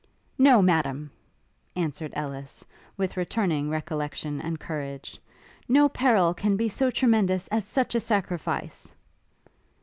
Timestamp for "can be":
6.33-6.69